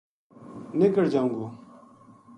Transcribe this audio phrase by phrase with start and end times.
[0.77, 1.45] نِکڑ جائوں گو